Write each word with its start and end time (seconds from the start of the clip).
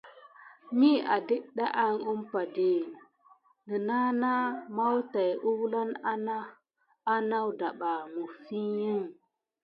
Mi 0.77 0.89
ade 1.15 1.35
əɗɗa 1.43 1.65
aŋ 1.83 1.93
umpa 2.11 2.41
di, 2.55 2.69
nənah 3.67 4.09
na 4.21 4.31
maw 4.75 4.97
tay 5.13 5.31
ulane 5.49 5.95
anawda 7.15 7.67
ɓa. 7.79 7.91
Məfi 8.13 8.59
i. 8.93 8.93